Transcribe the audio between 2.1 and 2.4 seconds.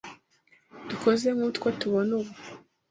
ubu.